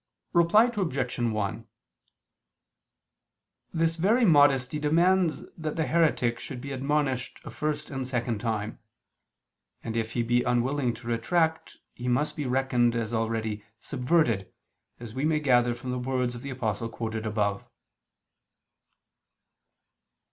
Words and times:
Reply 0.33 0.71
Obj. 0.75 1.19
1: 1.19 1.67
This 3.71 3.97
very 3.97 4.25
modesty 4.25 4.79
demands 4.79 5.43
that 5.55 5.75
the 5.75 5.85
heretic 5.85 6.39
should 6.39 6.59
be 6.59 6.71
admonished 6.71 7.39
a 7.45 7.51
first 7.51 7.91
and 7.91 8.07
second 8.07 8.39
time: 8.39 8.79
and 9.83 9.95
if 9.95 10.13
he 10.13 10.23
be 10.23 10.41
unwilling 10.41 10.95
to 10.95 11.07
retract, 11.07 11.77
he 11.93 12.07
must 12.07 12.35
be 12.35 12.47
reckoned 12.47 12.95
as 12.95 13.13
already 13.13 13.63
"subverted," 13.79 14.51
as 14.99 15.13
we 15.13 15.23
may 15.23 15.39
gather 15.39 15.75
from 15.75 15.91
the 15.91 15.99
words 15.99 16.33
of 16.33 16.41
the 16.41 16.49
Apostle 16.49 16.89
quoted 16.89 17.27
above. 17.27 17.63